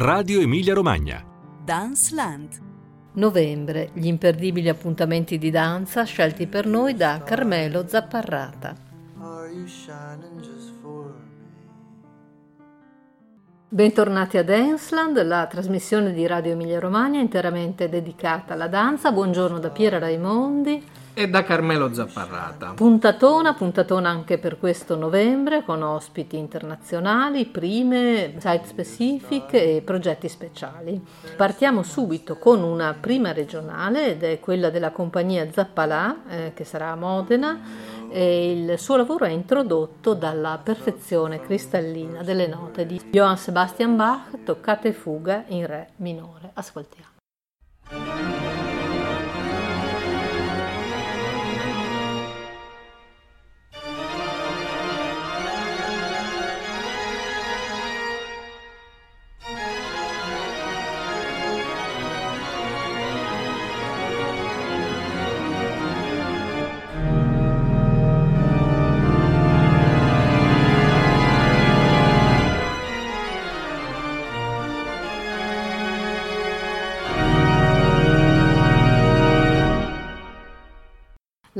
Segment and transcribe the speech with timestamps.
[0.00, 1.24] Radio Emilia Romagna.
[1.64, 2.60] Dance Land.
[3.14, 8.76] Novembre, gli imperdibili appuntamenti di danza scelti per noi da Carmelo Zapparrata.
[13.68, 19.10] Bentornati a Danceland, la trasmissione di Radio Emilia Romagna interamente dedicata alla danza.
[19.10, 20.80] Buongiorno da Piera Raimondi
[21.18, 22.74] e da Carmelo Zapparrata.
[22.76, 31.04] Puntatona, puntatona anche per questo novembre con ospiti internazionali, prime, site specific e progetti speciali.
[31.36, 36.92] Partiamo subito con una prima regionale ed è quella della compagnia Zappalà eh, che sarà
[36.92, 37.60] a Modena
[38.10, 44.44] e il suo lavoro è introdotto dalla perfezione cristallina delle note di Johann Sebastian Bach
[44.44, 46.52] toccate fuga in re minore.
[46.54, 47.07] Ascoltiamo.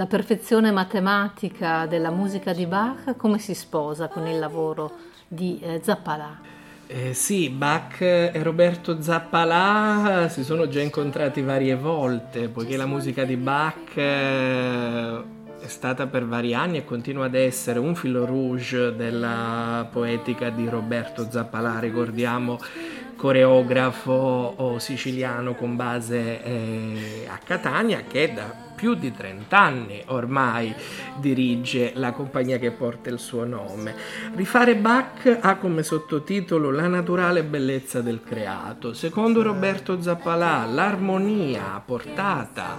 [0.09, 4.91] Perfezione matematica della musica di Bach come si sposa con il lavoro
[5.29, 6.41] di eh, Zappalà?
[6.87, 13.25] Eh, sì, Bach e Roberto Zappalà si sono già incontrati varie volte, poiché la musica
[13.25, 15.23] di Bach eh,
[15.61, 20.67] è stata per vari anni e continua ad essere un filo rouge della poetica di
[20.67, 21.79] Roberto Zappalà.
[21.79, 22.59] Ricordiamo
[23.17, 30.73] coreografo siciliano con base eh, a Catania che da più di 30 anni ormai
[31.17, 33.93] dirige la compagnia che porta il suo nome.
[34.37, 38.93] Rifare Bach ha come sottotitolo La naturale bellezza del creato.
[38.93, 42.79] Secondo Roberto Zappalà, l'armonia portata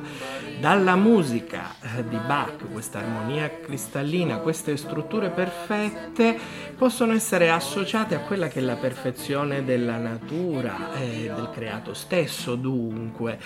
[0.61, 6.39] dalla musica eh, di Bach, questa armonia cristallina, queste strutture perfette,
[6.77, 12.55] possono essere associate a quella che è la perfezione della natura eh, del creato stesso,
[12.55, 13.37] dunque,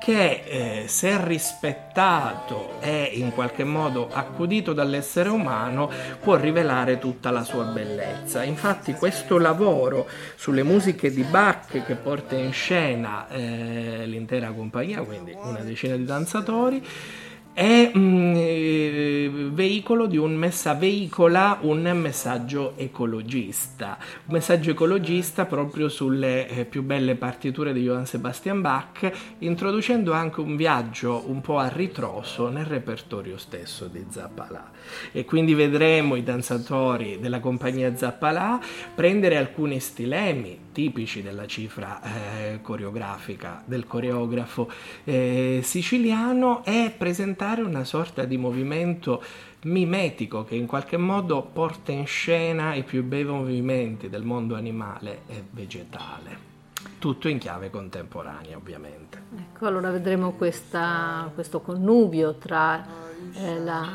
[0.00, 5.90] che eh, se rispettato portato e in qualche modo accudito dall'essere umano
[6.20, 8.42] può rivelare tutta la sua bellezza.
[8.42, 15.36] Infatti questo lavoro sulle musiche di Bach che porta in scena eh, l'intera compagnia, quindi
[15.42, 16.82] una decina di danzatori,
[17.52, 25.88] è mm, eh, veicolo di un messa, veicola un messaggio ecologista, un messaggio ecologista proprio
[25.88, 31.58] sulle eh, più belle partiture di Johann Sebastian Bach, introducendo anche un viaggio un po'
[31.58, 34.70] a ritroso nel repertorio stesso di Zappalà.
[35.12, 38.60] E quindi vedremo i danzatori della compagnia Zappalà
[38.94, 44.70] prendere alcuni stilemi tipici della cifra eh, coreografica del coreografo
[45.04, 49.22] eh, siciliano e presentare una sorta di movimento
[49.64, 55.20] mimetico che in qualche modo porta in scena i più bei movimenti del mondo animale
[55.26, 56.48] e vegetale.
[56.98, 59.22] Tutto in chiave contemporanea, ovviamente.
[59.36, 62.82] Ecco, allora vedremo questa, questo connubio tra,
[63.34, 63.86] eh, la,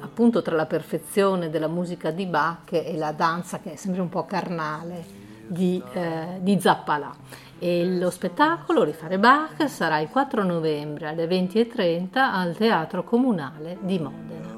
[0.00, 4.10] appunto, tra la perfezione della musica di Bach e la danza che è sempre un
[4.10, 5.21] po' carnale
[5.52, 7.14] di, eh, di Zappalà.
[7.58, 13.98] E lo spettacolo Rifare Bach sarà il 4 novembre alle 20.30 al Teatro Comunale di
[14.00, 14.52] Modena.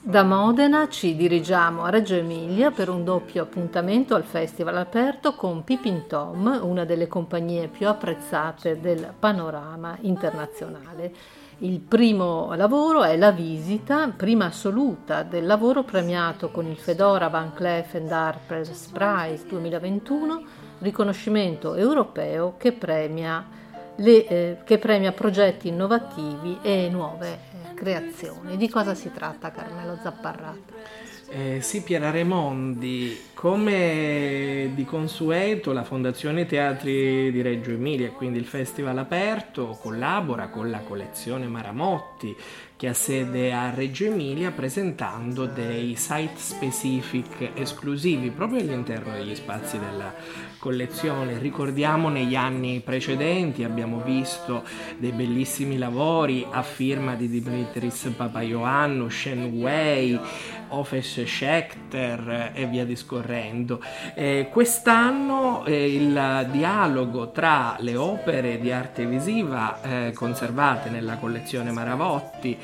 [0.00, 5.62] Da Modena ci dirigiamo a Reggio Emilia per un doppio appuntamento al Festival aperto con
[5.62, 11.12] Pipin Tom, una delle compagnie più apprezzate del panorama internazionale.
[11.60, 17.54] Il primo lavoro è la visita, prima assoluta, del lavoro premiato con il Fedora Van
[17.54, 20.42] Cleef Arpels Prize 2021,
[20.80, 23.42] riconoscimento europeo che premia,
[23.96, 27.32] le, eh, che premia progetti innovativi e nuove
[27.70, 28.58] eh, creazioni.
[28.58, 31.05] Di cosa si tratta Carmelo Zapparrata?
[31.28, 38.44] Eh, sì, Piera Raimondi, come di consueto la Fondazione Teatri di Reggio Emilia, quindi il
[38.44, 42.36] Festival Aperto, collabora con la collezione Maramotti
[42.76, 49.78] che ha sede a Reggio Emilia presentando dei site specific esclusivi proprio all'interno degli spazi
[49.78, 50.14] della
[50.66, 51.38] collezione.
[51.38, 54.64] Ricordiamo negli anni precedenti abbiamo visto
[54.98, 60.18] dei bellissimi lavori a firma di Dimitris Papaioannou, Shen Wei,
[60.70, 63.80] Ofes Schechter e via discorrendo.
[64.16, 71.70] Eh, quest'anno eh, il dialogo tra le opere di arte visiva eh, conservate nella collezione
[71.70, 72.58] Maravotti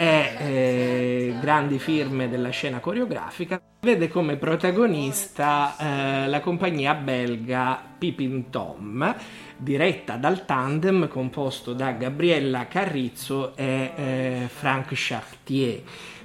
[0.00, 8.48] e eh, grandi firme della scena coreografica, vede come protagonista eh, la compagnia belga Pipin
[8.48, 9.14] Tom,
[9.58, 15.82] diretta dal tandem composto da Gabriella Carrizzo e eh, Frank Chartier.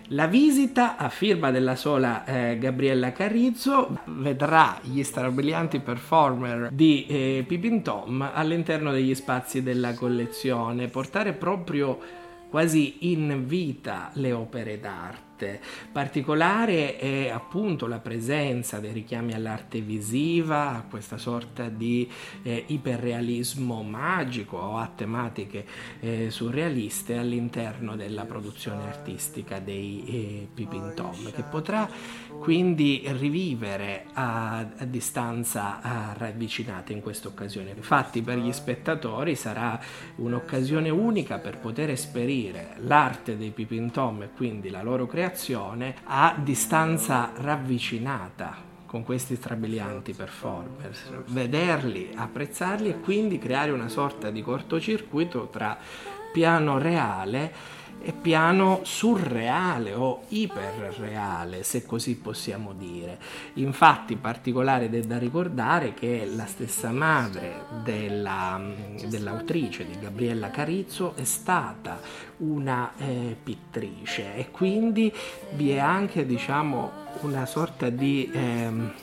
[0.09, 7.43] La visita a firma della sola eh, Gabriella Carrizzo vedrà gli strabilianti performer di eh,
[7.45, 12.23] Pipin Tom all'interno degli spazi della collezione, portare proprio
[12.55, 15.59] quasi in vita le opere d'arte arte.
[15.91, 22.09] Particolare è appunto la presenza dei richiami all'arte visiva, a questa sorta di
[22.43, 25.65] eh, iperrealismo magico o a tematiche
[25.99, 31.87] eh, surrealiste all'interno della produzione artistica dei eh, Pipin Tom, che potrà
[32.39, 37.73] quindi rivivere a, a distanza a ravvicinata in questa occasione.
[37.75, 39.79] Infatti per gli spettatori sarà
[40.15, 45.95] un'occasione unica per poter esperire l'arte dei Pipin Tom e quindi la loro creazione creazione
[46.03, 48.55] a distanza ravvicinata
[48.85, 55.77] con questi strabilianti performers, vederli, apprezzarli e quindi creare una sorta di cortocircuito tra
[56.31, 57.51] piano reale
[58.01, 63.17] e piano surreale o iperreale, se così possiamo dire.
[63.55, 68.61] Infatti particolare è da ricordare che la stessa madre della,
[69.07, 71.99] dell'autrice di Gabriella Carizzo è stata
[72.37, 75.11] una eh, pittrice e quindi
[75.53, 76.91] vi è anche diciamo
[77.21, 78.29] una sorta di...
[78.33, 78.93] Ehm,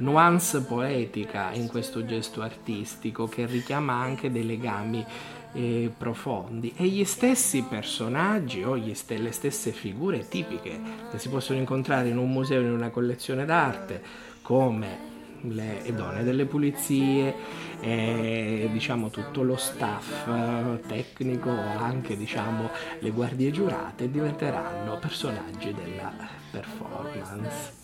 [0.00, 5.04] nuance poetica in questo gesto artistico che richiama anche dei legami
[5.52, 10.80] eh, profondi e gli stessi personaggi o st- le stesse figure tipiche
[11.10, 14.02] che si possono incontrare in un museo, in una collezione d'arte,
[14.42, 15.08] come
[15.42, 17.34] le donne delle pulizie,
[17.80, 22.68] e, diciamo tutto lo staff eh, tecnico, anche diciamo
[22.98, 26.12] le guardie giurate diventeranno personaggi della
[26.50, 27.79] performance.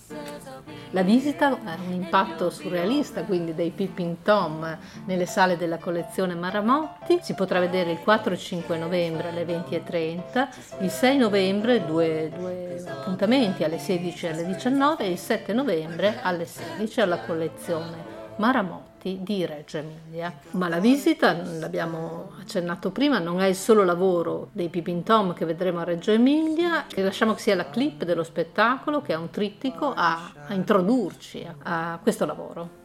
[0.90, 7.18] La visita ha un impatto surrealista, quindi dei Pippin Tom nelle sale della collezione Maramotti.
[7.22, 10.48] Si potrà vedere il 4 e 5 novembre alle 20.30,
[10.82, 16.20] il 6 novembre due, due appuntamenti alle 16 e alle 19 e il 7 novembre
[16.22, 20.32] alle 16 alla collezione Maramotti di Reggio Emilia.
[20.52, 25.44] Ma la visita, l'abbiamo accennato prima, non è il solo lavoro dei Pipin Tom che
[25.44, 29.30] vedremo a Reggio Emilia, e lasciamo che sia la clip dello spettacolo, che è un
[29.30, 32.84] trittico, a, a introdurci a, a questo lavoro.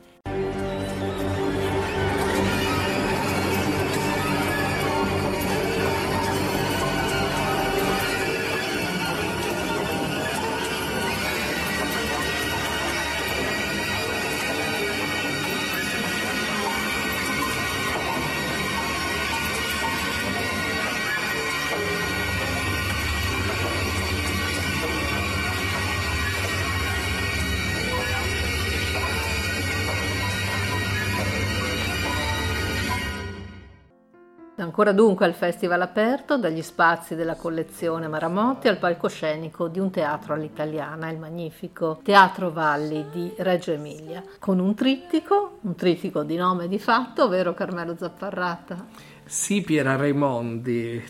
[34.71, 40.33] Ancora dunque al festival aperto, dagli spazi della collezione Maramotti al palcoscenico di un teatro
[40.33, 46.69] all'italiana, il magnifico Teatro Valli di Reggio Emilia, con un trittico, un trittico di nome
[46.69, 48.85] di fatto, vero Carmelo Zapparrata?
[49.25, 51.03] Sì, Piera Raimondi,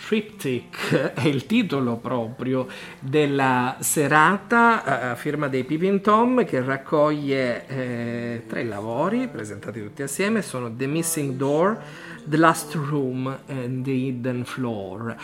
[0.00, 2.66] Triptych è il titolo proprio
[2.98, 10.02] della serata a eh, firma dei Pipin Tom che raccoglie eh, tre lavori presentati tutti
[10.02, 11.82] assieme, sono The Missing Door,
[12.24, 15.16] The Last Room and The Hidden Floor.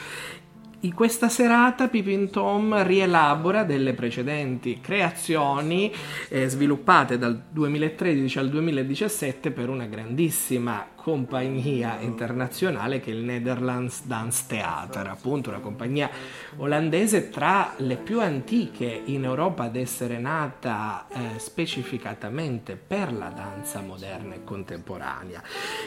[0.81, 5.93] In questa serata Pipin Tom rielabora delle precedenti creazioni
[6.29, 14.07] eh, sviluppate dal 2013 al 2017 per una grandissima compagnia internazionale che è il Netherlands
[14.07, 16.11] Dance Theater, appunto una compagnia
[16.57, 23.83] olandese tra le più antiche in Europa ad essere nata eh, specificatamente per la danza
[23.83, 25.41] moderna e contemporanea.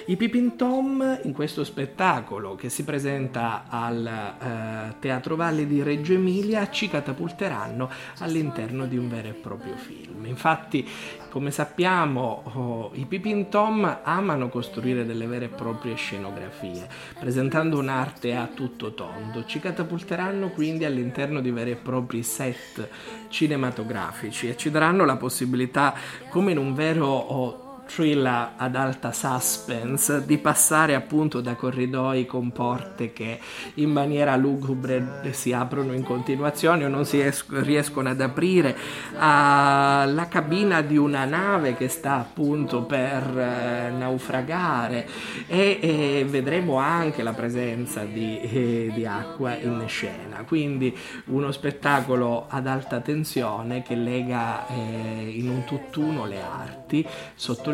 [0.05, 6.13] I Pipin Tom in questo spettacolo che si presenta al eh, Teatro Valli di Reggio
[6.13, 10.27] Emilia ci catapulteranno all'interno di un vero e proprio film.
[10.27, 10.87] Infatti,
[11.29, 16.87] come sappiamo, oh, i Pipin Tom amano costruire delle vere e proprie scenografie,
[17.19, 19.45] presentando un'arte a tutto tondo.
[19.45, 22.89] Ci catapulteranno quindi all'interno di veri e propri set
[23.29, 25.93] cinematografici e ci daranno la possibilità,
[26.29, 33.11] come in un vero thriller ad alta suspense, di passare appunto da corridoi con porte
[33.11, 33.39] che
[33.75, 38.75] in maniera lugubre si aprono in continuazione o non si es- riescono ad aprire,
[39.17, 45.07] alla cabina di una nave che sta appunto per eh, naufragare
[45.47, 52.45] e, e, vedremo anche la presenza di, eh, di acqua in scena, quindi uno spettacolo
[52.47, 57.05] ad alta tensione che lega eh, in un tutt'uno le arti,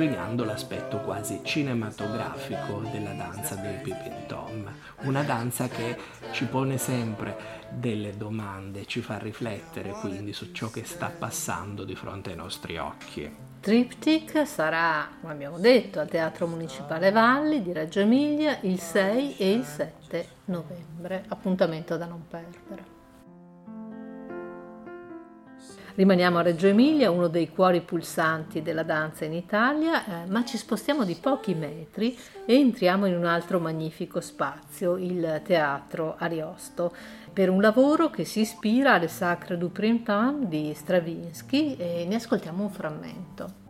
[0.05, 4.71] sottolineando l'aspetto quasi cinematografico della danza del Pipin Tom.
[5.01, 5.97] Una danza che
[6.31, 11.95] ci pone sempre delle domande, ci fa riflettere quindi su ciò che sta passando di
[11.95, 13.35] fronte ai nostri occhi.
[13.59, 19.51] Triptych sarà, come abbiamo detto, al Teatro Municipale Valli di Reggio Emilia il 6 e
[19.51, 21.25] il 7 novembre.
[21.29, 22.95] Appuntamento da non perdere.
[25.96, 30.58] Rimaniamo a Reggio Emilia, uno dei cuori pulsanti della danza in Italia, eh, ma ci
[30.58, 36.94] spostiamo di pochi metri e entriamo in un altro magnifico spazio, il Teatro Ariosto,
[37.32, 42.62] per un lavoro che si ispira alle Sacre du Printemps di Stravinsky e ne ascoltiamo
[42.62, 43.64] un frammento.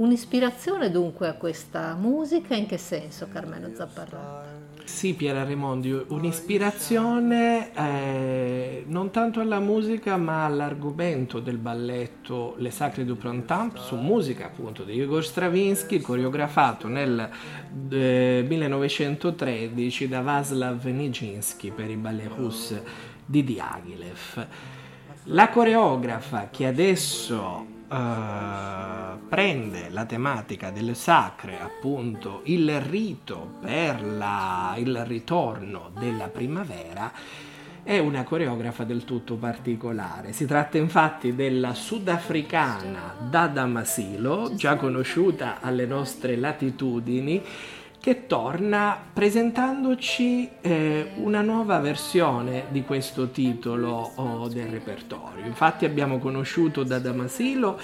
[0.00, 4.46] Un'ispirazione dunque a questa musica, in che senso Carmelo Zapparrà?
[4.82, 13.04] Sì, Piera Raimondi, un'ispirazione eh, non tanto alla musica ma all'argomento del balletto Le Sacre
[13.04, 17.28] du Printemps, su musica appunto di Igor Stravinsky, coreografato nel
[17.90, 22.82] eh, 1913 da Vaslav Nijinsky per i ballet russe
[23.26, 24.46] di Diaghilev.
[25.24, 34.76] La coreografa che adesso Uh, prende la tematica delle sacre, appunto il rito per la,
[34.78, 37.10] il ritorno della primavera,
[37.82, 40.32] è una coreografa del tutto particolare.
[40.32, 47.42] Si tratta infatti della sudafricana Dada Masilo, già conosciuta alle nostre latitudini,
[48.00, 55.44] che torna presentandoci eh, una nuova versione di questo titolo oh, del repertorio.
[55.44, 57.78] Infatti abbiamo conosciuto da Damasilo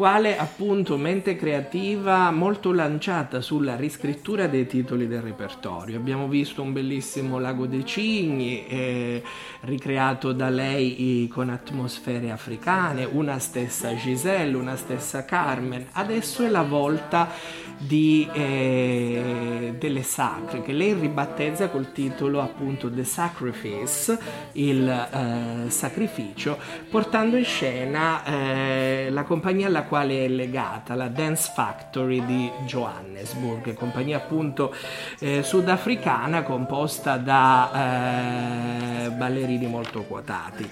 [0.00, 5.98] quale appunto mente creativa molto lanciata sulla riscrittura dei titoli del repertorio.
[5.98, 9.22] Abbiamo visto un bellissimo Lago dei Cigni, eh,
[9.60, 15.88] ricreato da lei con atmosfere africane, una stessa Giselle, una stessa Carmen.
[15.92, 17.28] Adesso è la volta
[17.76, 24.18] di, eh, delle sacre, che lei ribattezza col titolo appunto The Sacrifice,
[24.52, 31.50] il eh, sacrificio, portando in scena eh, la compagnia alla quale è legata, la Dance
[31.52, 34.72] Factory di Johannesburg, compagnia appunto
[35.18, 40.68] eh, sudafricana composta da eh, ballerini molto quotati.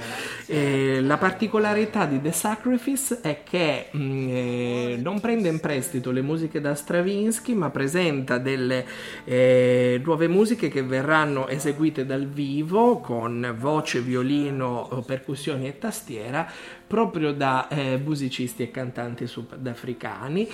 [1.03, 6.61] la particolarità di The Sacrifice è che mh, mm, non prende in prestito le musiche
[6.61, 8.87] da Stravinsky, ma presenta delle
[9.25, 16.49] eh, nuove musiche che verranno eseguite dal vivo con voce, violino, percussioni e tastiera
[16.89, 20.49] proprio da eh, musicisti e cantanti sudafricani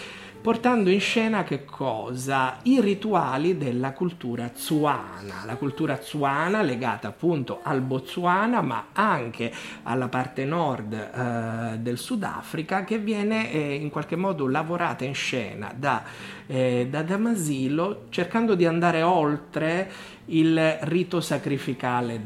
[0.45, 2.59] portando in scena che cosa?
[2.65, 9.51] I rituali della cultura zuana, la cultura zuana legata appunto al Botswana ma anche
[9.85, 15.73] alla parte nord eh, del Sudafrica che viene eh, in qualche modo lavorata in scena
[15.75, 16.03] da,
[16.47, 19.91] eh, da Damasilo cercando di andare oltre
[20.27, 22.21] il rito sacrificale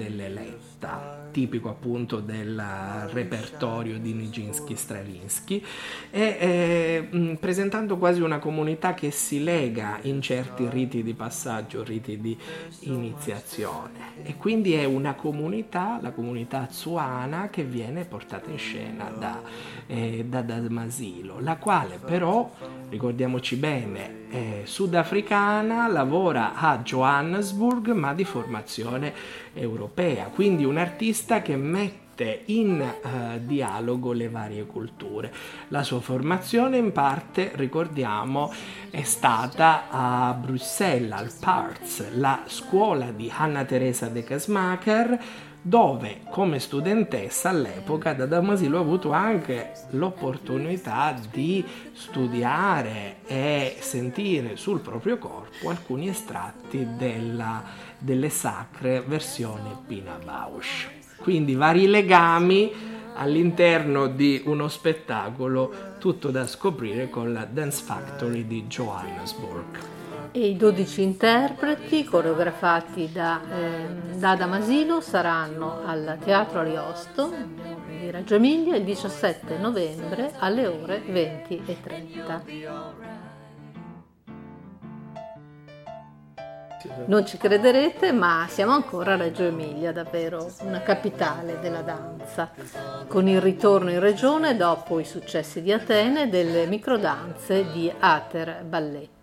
[0.79, 2.61] dell'eletta tipico appunto del
[3.11, 5.63] repertorio di Nijinsky-Stravinsky
[6.11, 12.19] e eh, presentando quasi una comunità che si lega in certi riti di passaggio, riti
[12.21, 12.37] di
[12.81, 14.23] iniziazione.
[14.23, 19.43] E quindi è una comunità, la comunità zuana che viene portata in scena da,
[19.87, 22.51] eh, da Damasilo, la quale però,
[22.89, 29.13] ricordiamoci bene, eh, sudafricana, lavora a Johannesburg ma di formazione
[29.55, 35.33] europea, quindi un artista che mette in uh, dialogo le varie culture.
[35.69, 38.53] La sua formazione in parte, ricordiamo,
[38.91, 45.19] è stata a Bruxelles, al PARTS, la scuola di Anna Teresa de Casmacher,
[45.61, 54.81] dove come studentessa all'epoca da Damasilo ha avuto anche l'opportunità di studiare e sentire sul
[54.81, 57.63] proprio corpo alcuni estratti della,
[57.99, 60.89] delle sacre versioni Pina Bausch.
[61.19, 62.73] Quindi vari legami
[63.15, 69.98] all'interno di uno spettacolo tutto da scoprire con la Dance Factory di Johannesburg
[70.43, 77.33] e i 12 interpreti coreografati da, eh, da Damasino saranno al Teatro Ariosto
[77.89, 82.43] di Reggio Emilia il 17 novembre alle ore 20 e 30.
[87.07, 92.53] Non ci crederete, ma siamo ancora a Reggio Emilia, davvero una capitale della danza,
[93.09, 98.65] con il ritorno in regione dopo i successi di Atene delle microdanze di Ater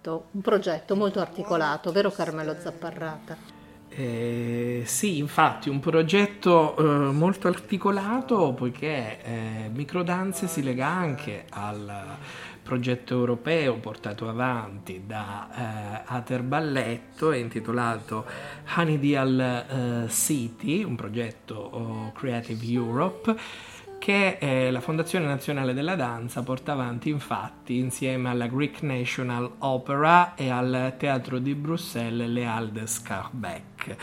[0.05, 3.53] Balletto, un progetto molto articolato, vero Carmelo Zapparrata?
[3.89, 12.17] Eh, sì, infatti, un progetto eh, molto articolato poiché eh, Microdanze si lega anche al
[12.61, 18.25] progetto europeo portato avanti da eh, Ater Balletto intitolato
[18.75, 23.35] Honeydeal eh, City, un progetto oh, Creative Europe
[24.05, 30.35] che eh, la Fondazione Nazionale della Danza porta avanti infatti insieme alla Greek National Opera
[30.35, 33.95] e al Teatro di Bruxelles Le Halles Scarbeck.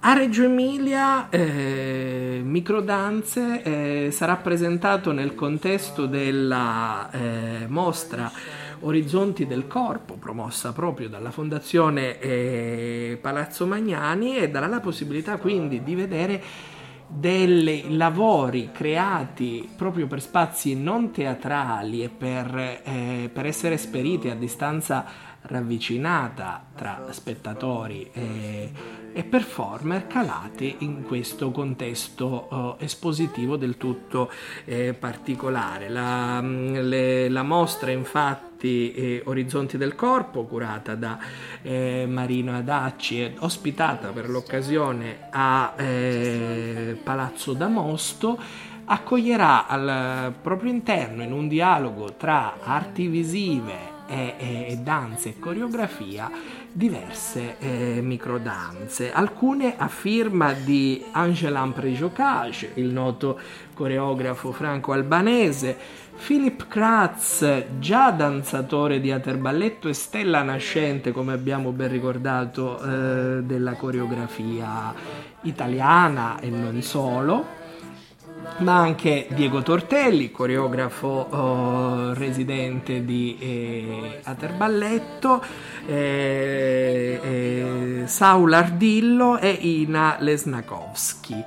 [0.00, 8.30] A Reggio Emilia eh, Microdanze eh, sarà presentato nel contesto della eh, mostra
[8.80, 15.82] Orizzonti del Corpo, promossa proprio dalla Fondazione eh, Palazzo Magnani e darà la possibilità quindi
[15.82, 16.42] di vedere
[17.08, 24.34] dei lavori creati proprio per spazi non teatrali e per, eh, per essere esperiti a
[24.34, 25.06] distanza
[25.42, 28.70] ravvicinata tra spettatori e,
[29.12, 34.30] e performer calati in questo contesto uh, espositivo del tutto
[34.64, 35.88] eh, particolare.
[35.88, 41.18] La, mm, le, la, mostra infatti eh, Orizzonti del Corpo, curata da
[41.62, 48.38] eh, Marino Adacci e ospitata per l'occasione a eh, Palazzo D'Amosto,
[48.84, 55.38] accoglierà al proprio interno in un dialogo tra arti visive e, e, e danze e
[55.38, 56.30] coreografia
[56.72, 63.38] diverse eh, microdanze, alcune a firma di Angelan Prejocage, il noto
[63.74, 65.76] coreografo franco-albanese,
[66.24, 73.74] Philip Kratz, già danzatore di aterballetto e stella nascente, come abbiamo ben ricordato, eh, della
[73.74, 74.92] coreografia
[75.42, 77.57] italiana e non solo
[78.58, 85.42] ma anche Diego Tortelli, coreografo oh, residente di eh, Aterballetto,
[85.86, 91.44] eh, eh, Saul Ardillo e Ina Lesnakowski.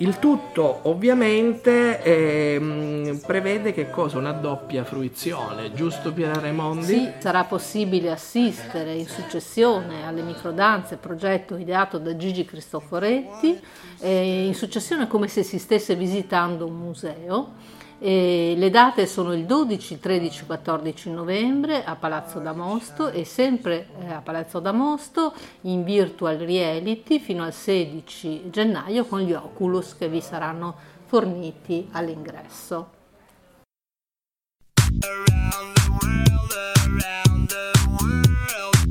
[0.00, 4.18] Il tutto ovviamente eh, prevede che cosa?
[4.18, 6.84] Una doppia fruizione, giusto Piera Raimondi?
[6.84, 13.58] Sì, sarà possibile assistere in successione alle microdanze, progetto ideato da Gigi Cristoforetti,
[13.98, 17.54] eh, in successione come se si stesse visitando un museo
[17.98, 24.12] e le date sono il 12, 13, 14 novembre a Palazzo d'Amosto e sempre eh,
[24.12, 25.32] a Palazzo d'Amosto
[25.62, 30.74] in virtual reality fino al 16 gennaio con gli Oculus che vi saranno
[31.06, 32.96] forniti all'ingresso.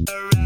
[0.07, 0.36] around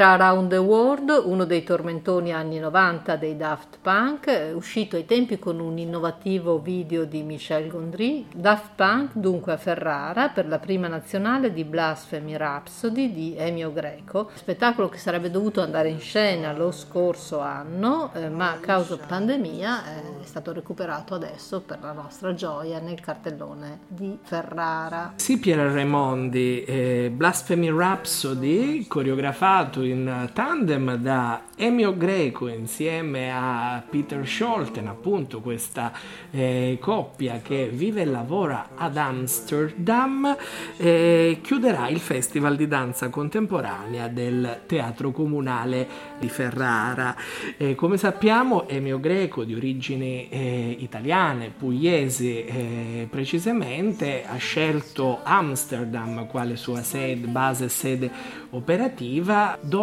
[0.00, 5.38] Era Around the World, uno dei tormentoni anni 90 dei Daft Punk, uscito ai tempi
[5.38, 8.24] con un innovativo video di Michel Gondry.
[8.34, 14.30] Daft Punk dunque a Ferrara per la prima nazionale di Blasphemy Rhapsody di Emio Greco,
[14.32, 19.84] spettacolo che sarebbe dovuto andare in scena lo scorso anno, eh, ma a causa pandemia
[19.84, 25.12] eh, è stato recuperato adesso per la nostra gioia nel cartellone di Ferrara.
[25.16, 34.26] Sì, Piera Raimondi, eh, Blasphemy Rhapsody, coreografato in tandem da Emio Greco insieme a Peter
[34.26, 35.92] Scholten, appunto questa
[36.30, 40.36] eh, coppia che vive e lavora ad Amsterdam,
[40.76, 45.86] eh, chiuderà il Festival di danza contemporanea del Teatro Comunale
[46.18, 47.14] di Ferrara.
[47.56, 56.26] Eh, come sappiamo Emio Greco di origini eh, italiane, pugliesi eh, precisamente, ha scelto Amsterdam
[56.26, 58.10] quale sua sede, base sede
[58.50, 59.78] operativa dove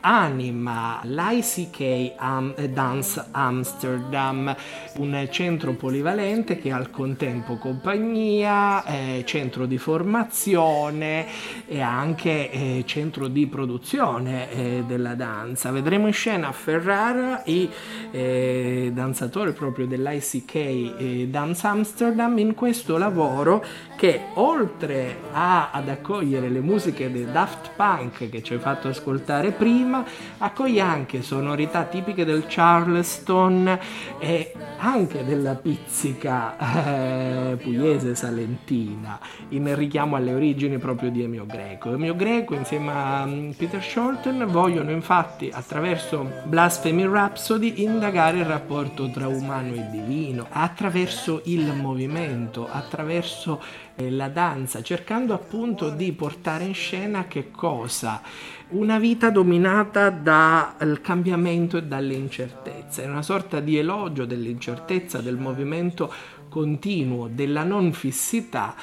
[0.00, 4.54] anima l'ICK Am- Dance Amsterdam,
[4.96, 11.26] un centro polivalente che al contempo compagnia, eh, centro di formazione
[11.66, 15.70] e anche eh, centro di produzione eh, della danza.
[15.70, 17.70] Vedremo in scena a Ferrara i
[18.10, 23.64] eh, danzatori proprio dell'ICK eh, Dance Amsterdam in questo lavoro
[23.96, 29.35] che oltre a, ad accogliere le musiche dei Daft Punk che ci hai fatto ascoltare
[29.52, 30.04] prima,
[30.38, 33.78] accoglie anche sonorità tipiche del Charleston
[34.18, 39.18] e anche della pizzica eh, pugliese salentina,
[39.50, 41.92] in richiamo alle origini proprio di Emio Greco.
[41.92, 49.10] Emio Greco insieme a um, Peter Shorten vogliono infatti attraverso Blasphemy Rhapsody indagare il rapporto
[49.10, 53.62] tra umano e divino, attraverso il movimento, attraverso
[53.96, 58.20] eh, la danza, cercando appunto di portare in scena che cosa?
[58.68, 65.36] Una vita dominata dal cambiamento e dalle incertezze, è una sorta di elogio dell'incertezza, del
[65.36, 66.12] movimento
[66.48, 68.74] continuo, della non fissità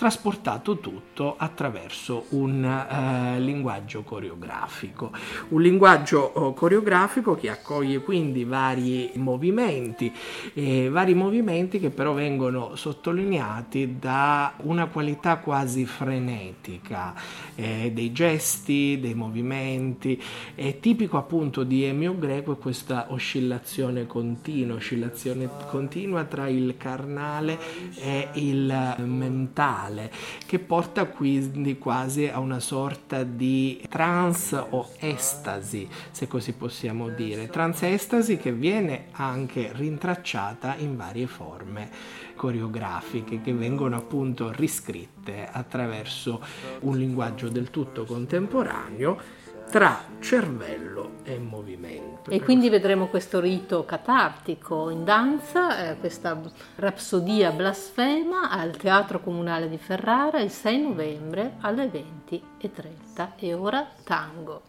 [0.00, 5.10] trasportato tutto attraverso un eh, linguaggio coreografico.
[5.48, 10.10] Un linguaggio oh, coreografico che accoglie quindi vari movimenti,
[10.54, 17.12] eh, vari movimenti che però vengono sottolineati da una qualità quasi frenetica
[17.54, 20.18] eh, dei gesti, dei movimenti.
[20.54, 27.58] È tipico appunto di Emio Greco questa oscillazione continua, oscillazione continua tra il carnale
[27.96, 30.10] e il mentale mentale
[30.46, 37.48] che porta quindi quasi a una sorta di trance o estasi, se così possiamo dire.
[37.48, 41.90] Trance estasi che viene anche rintracciata in varie forme
[42.34, 46.40] coreografiche che vengono appunto riscritte attraverso
[46.80, 49.39] un linguaggio del tutto contemporaneo
[49.70, 52.30] tra cervello e movimento.
[52.30, 56.38] E quindi vedremo questo rito catartico in danza, eh, questa
[56.76, 64.62] rapsodia blasfema al Teatro Comunale di Ferrara il 6 novembre alle 20.30 e ora tango.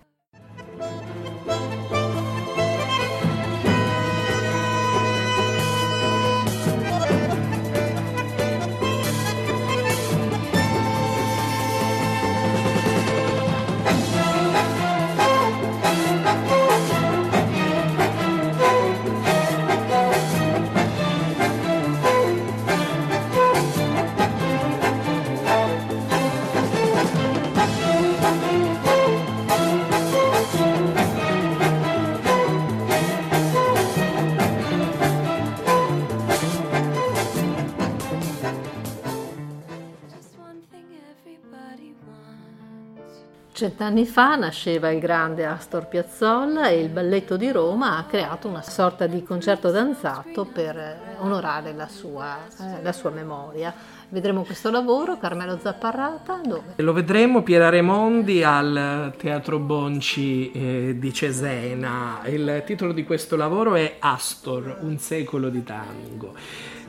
[43.61, 48.63] Cent'anni fa nasceva il grande Astor Piazzolla e il Balletto di Roma ha creato una
[48.63, 53.71] sorta di concerto danzato per eh, onorare la sua, eh, la sua memoria.
[54.09, 56.73] Vedremo questo lavoro, Carmelo Zapparrata, dove?
[56.77, 62.21] Lo vedremo Piera Remondi al Teatro Bonci eh, di Cesena.
[62.25, 66.33] Il titolo di questo lavoro è Astor, un secolo di tango.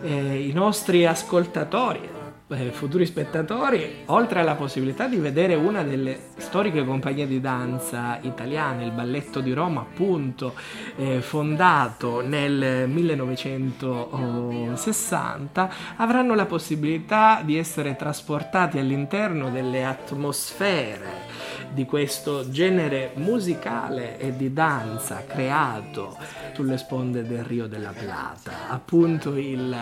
[0.01, 2.09] Eh, I nostri ascoltatori,
[2.53, 8.85] eh, futuri spettatori, oltre alla possibilità di vedere una delle storiche compagnie di danza italiane,
[8.85, 10.55] il Balletto di Roma, appunto
[10.97, 21.33] eh, fondato nel 1960, avranno la possibilità di essere trasportati all'interno delle atmosfere
[21.73, 26.17] di questo genere musicale e di danza creato
[26.55, 29.75] sulle sponde del Rio della Plata, appunto il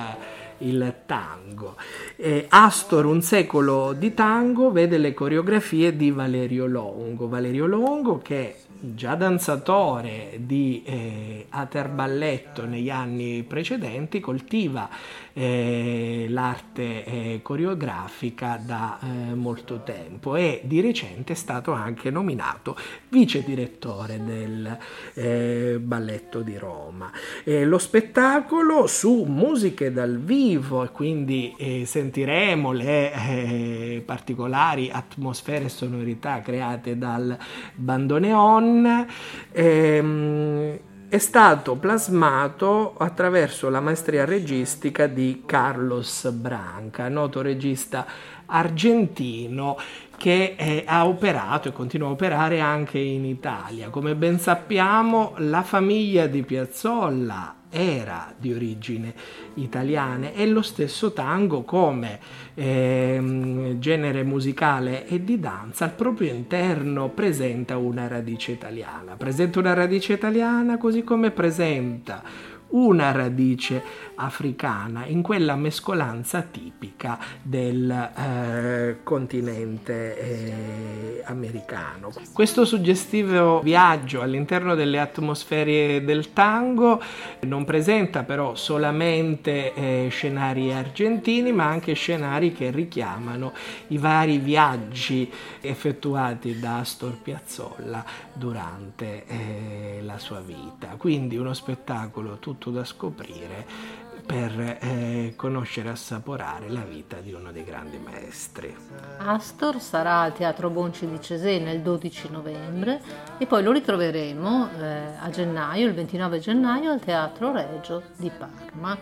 [0.60, 1.76] il tango.
[2.16, 7.28] Eh, Astor, un secolo di tango, vede le coreografie di Valerio Longo.
[7.28, 14.88] Valerio Longo che già danzatore di eh, Aterballetto negli anni precedenti, coltiva
[15.32, 22.76] eh, l'arte eh, coreografica da eh, molto tempo e di recente è stato anche nominato
[23.08, 24.78] vice direttore del
[25.14, 27.10] eh, Balletto di Roma.
[27.44, 36.40] lo spettacolo su musiche dal vivo e quindi eh, sentiremo le particolari atmosfere e sonorità
[36.40, 37.36] create dal
[37.74, 39.06] bandoneon.
[39.52, 40.78] Ehm,
[41.10, 48.06] è stato plasmato attraverso la maestria registica di Carlos Branca, noto regista
[48.46, 49.76] argentino
[50.16, 53.88] che eh, ha operato e continua a operare anche in Italia.
[53.88, 59.14] Come ben sappiamo, la famiglia di Piazzolla era di origine
[59.54, 62.18] italiana e lo stesso tango come
[62.54, 69.16] eh, genere musicale e di danza al proprio interno presenta una radice italiana.
[69.16, 72.22] Presenta una radice italiana così come presenta
[72.70, 73.82] una radice
[74.20, 82.10] africana in quella mescolanza tipica del eh, continente eh, americano.
[82.32, 87.00] Questo suggestivo viaggio all'interno delle atmosfere del tango
[87.40, 93.52] non presenta però solamente eh, scenari argentini ma anche scenari che richiamano
[93.88, 95.30] i vari viaggi
[95.60, 100.94] effettuati da Astor Piazzolla durante eh, la sua vita.
[100.96, 107.50] Quindi uno spettacolo tutto da scoprire per eh, conoscere e assaporare la vita di uno
[107.50, 108.72] dei grandi maestri.
[109.18, 113.00] Astor sarà al Teatro Bonci di Cesena il 12 novembre
[113.38, 118.96] e poi lo ritroveremo eh, a gennaio, il 29 gennaio, al Teatro Regio di Parma.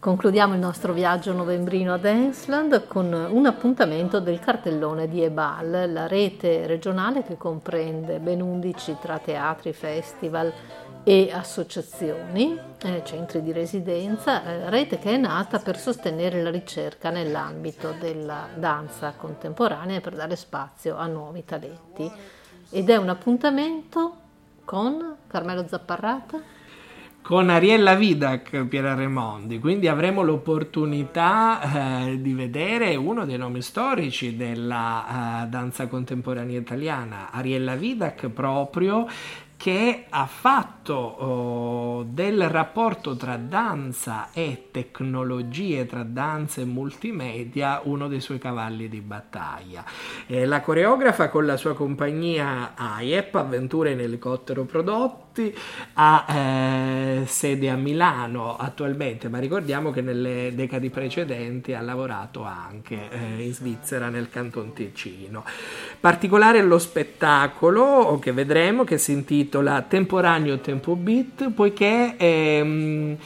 [0.00, 6.06] Concludiamo il nostro viaggio novembrino ad Ensland con un appuntamento del cartellone di EBAL, la
[6.06, 10.52] rete regionale che comprende ben 11 tra teatri, festival,
[11.08, 17.08] e associazioni, eh, centri di residenza, eh, rete che è nata per sostenere la ricerca
[17.08, 22.12] nell'ambito della danza contemporanea e per dare spazio a nuovi talenti.
[22.68, 24.16] Ed è un appuntamento
[24.66, 26.56] con Carmelo Zapparrata?
[27.20, 34.34] con Ariella Vidac Piera Remondi, quindi avremo l'opportunità eh, di vedere uno dei nomi storici
[34.34, 39.06] della uh, danza contemporanea italiana, Ariella Vidac proprio
[39.58, 48.06] che ha fatto oh, del rapporto tra danza e tecnologie, tra danza e multimedia, uno
[48.06, 49.84] dei suoi cavalli di battaglia.
[50.28, 55.52] Eh, la coreografa con la sua compagnia AIEP, Avventure in elicottero prodotti,
[55.94, 63.10] ha eh, sede a Milano attualmente, ma ricordiamo che nelle decadi precedenti ha lavorato anche
[63.10, 65.44] eh, in Svizzera, nel Canton Ticino.
[65.98, 73.16] Particolare lo spettacolo che vedremo che si intitola intitola Temporaneo Tempo Beat poiché ehm,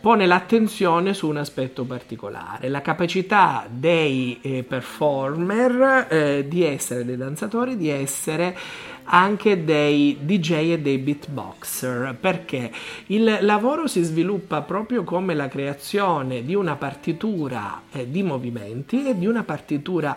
[0.00, 7.16] pone l'attenzione su un aspetto particolare, la capacità dei eh, performer eh, di essere, dei
[7.16, 8.56] danzatori, di essere
[9.08, 12.70] anche dei DJ e dei beatboxer perché
[13.06, 19.18] il lavoro si sviluppa proprio come la creazione di una partitura eh, di movimenti e
[19.18, 20.16] di una partitura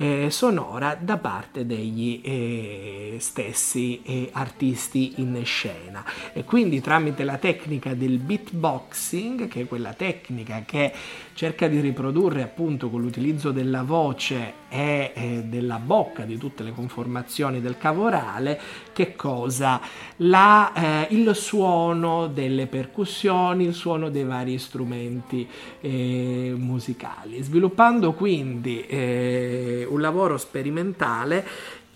[0.00, 6.02] eh, sonora da parte degli eh, stessi eh, artisti in scena.
[6.32, 10.90] E quindi tramite la tecnica del beatboxing che è quella tecnica che
[11.34, 16.72] cerca di riprodurre appunto con l'utilizzo della voce e eh, della bocca di tutte le
[16.72, 18.58] conformazioni del cavorale
[18.92, 19.80] che cosa?
[20.18, 25.46] La, eh, il suono delle percussioni il suono dei vari strumenti
[25.80, 27.42] eh, musicali.
[27.42, 31.44] Sviluppando quindi un lavoro sperimentale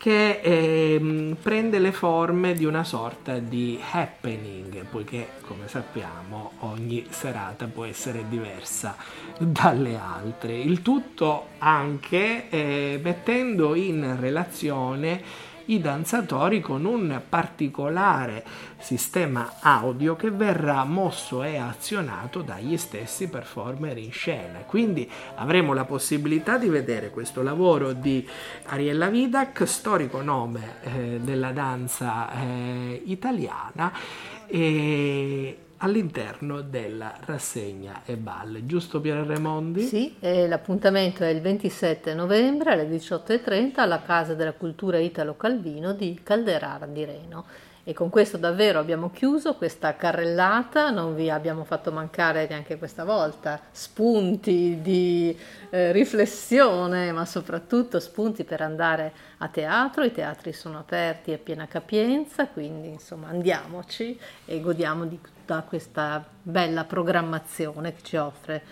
[0.04, 7.64] che eh, prende le forme di una sorta di happening, poiché come sappiamo ogni serata
[7.68, 8.96] può essere diversa
[9.38, 10.58] dalle altre.
[10.58, 15.22] Il tutto anche eh, mettendo in relazione
[15.66, 18.44] i danzatori con un particolare
[18.78, 24.58] sistema audio che verrà mosso e azionato dagli stessi performer in scena.
[24.60, 28.26] Quindi avremo la possibilità di vedere questo lavoro di
[28.66, 33.92] Ariella Vidac, storico nome eh, della danza eh, italiana.
[34.46, 38.64] E all'interno della rassegna e balle.
[38.64, 39.82] Giusto Piero Remondi?
[39.82, 46.20] Sì, l'appuntamento è il 27 novembre alle 18.30 alla Casa della Cultura Italo Calvino di
[46.22, 47.44] Calderara di Reno
[47.86, 53.04] E con questo davvero abbiamo chiuso questa carrellata, non vi abbiamo fatto mancare neanche questa
[53.04, 60.02] volta spunti di eh, riflessione, ma soprattutto spunti per andare a teatro.
[60.02, 66.24] I teatri sono aperti a piena capienza, quindi insomma andiamoci e godiamo di tutta questa
[66.40, 68.62] bella programmazione che ci offre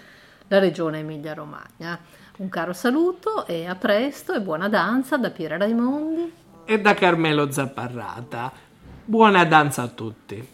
[0.48, 1.98] la regione Emilia-Romagna.
[2.38, 6.33] Un caro saluto e a presto e buona danza da Piera Raimondi
[6.64, 8.70] e da Carmelo Zapparrata.
[9.04, 10.48] Buona danza a tutti.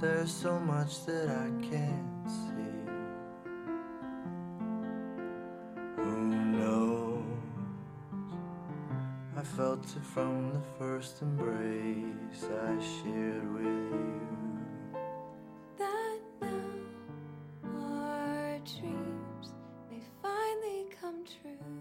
[0.00, 2.90] There's so much that I can't see.
[5.96, 7.22] Who knows?
[9.36, 14.20] I felt it from the first embrace I shared with you.
[18.64, 19.54] Dreams
[19.90, 21.71] may finally come true.